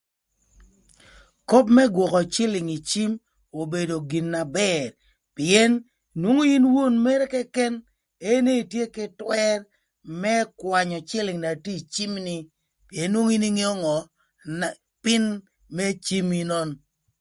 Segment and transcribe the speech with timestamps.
[1.49, 3.11] Köp më gwökö cïlïng ï cim
[3.61, 4.87] obedo gin na bër
[5.35, 5.71] pïën
[6.21, 7.73] nwongo in won mërë këkën
[8.33, 9.59] ënë itye kï twër
[10.21, 12.37] më kwanyö cïlïng na tye ï cimni
[12.87, 13.97] pïën nwongo in ingeo ngö
[14.59, 14.67] na
[15.03, 15.23] pïn
[15.75, 16.69] më cimni nön.